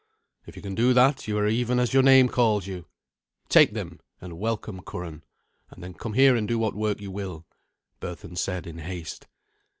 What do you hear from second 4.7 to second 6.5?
Curan, and then come here and